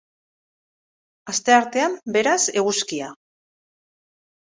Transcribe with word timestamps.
Asteartean, 1.35 1.99
beraz, 2.17 2.41
eguzkia. 2.65 3.15